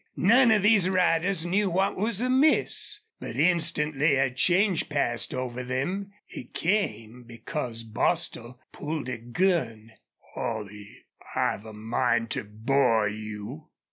None 0.15 0.49
of 0.49 0.63
these 0.63 0.89
riders 0.89 1.45
knew 1.45 1.69
what 1.69 1.95
was 1.95 2.21
amiss. 2.21 3.01
But 3.19 3.35
instantly 3.35 4.15
a 4.15 4.31
change 4.31 4.89
passed 4.89 5.31
over 5.31 5.61
them. 5.63 6.11
It 6.27 6.55
came 6.55 7.21
because 7.21 7.83
Bostil 7.83 8.59
pulled 8.71 9.09
a 9.09 9.19
gun. 9.19 9.91
"Holley, 10.33 11.05
I've 11.35 11.67
a 11.67 11.73
mind 11.73 12.31
to 12.31 12.43
bore 12.43 13.07
you!" 13.07 13.69